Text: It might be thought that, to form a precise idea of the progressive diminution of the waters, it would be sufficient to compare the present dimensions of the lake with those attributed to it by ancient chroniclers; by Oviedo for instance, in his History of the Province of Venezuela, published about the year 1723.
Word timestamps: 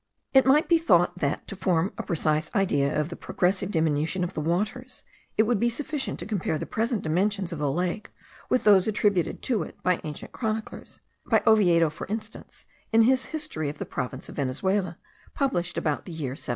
It 0.33 0.47
might 0.47 0.67
be 0.67 0.79
thought 0.79 1.19
that, 1.19 1.47
to 1.47 1.55
form 1.55 1.93
a 1.95 2.01
precise 2.01 2.49
idea 2.55 2.99
of 2.99 3.09
the 3.09 3.15
progressive 3.15 3.69
diminution 3.69 4.23
of 4.23 4.33
the 4.33 4.41
waters, 4.41 5.03
it 5.37 5.43
would 5.43 5.59
be 5.59 5.69
sufficient 5.69 6.17
to 6.17 6.25
compare 6.25 6.57
the 6.57 6.65
present 6.65 7.03
dimensions 7.03 7.51
of 7.51 7.59
the 7.59 7.71
lake 7.71 8.09
with 8.49 8.63
those 8.63 8.87
attributed 8.87 9.43
to 9.43 9.61
it 9.61 9.77
by 9.83 10.01
ancient 10.03 10.31
chroniclers; 10.31 11.01
by 11.27 11.43
Oviedo 11.45 11.91
for 11.91 12.07
instance, 12.07 12.65
in 12.91 13.03
his 13.03 13.27
History 13.27 13.69
of 13.69 13.77
the 13.77 13.85
Province 13.85 14.27
of 14.27 14.37
Venezuela, 14.37 14.97
published 15.35 15.77
about 15.77 16.05
the 16.05 16.11
year 16.11 16.31
1723. 16.31 16.49